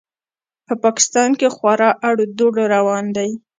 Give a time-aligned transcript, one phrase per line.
[0.65, 3.29] په پاکستان کې خورا اړ و دوړ روان دی.